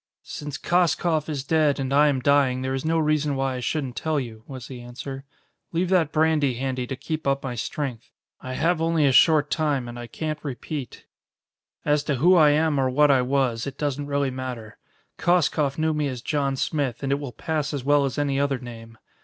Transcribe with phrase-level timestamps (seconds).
[0.23, 3.95] "Since Koskoff is dead, and I am dying, there is no reason why I shouldn't
[3.95, 5.25] tell you," was the answer.
[5.73, 8.09] "Leave that brandy handy to keep up my strength.
[8.41, 11.05] I have only a short time and I can't repeat.
[11.85, 14.79] "As to who I am or what I was, it doesn't really matter.
[15.19, 18.57] Koskoff knew me as John Smith, and it will pass as well as any other
[18.57, 18.97] name.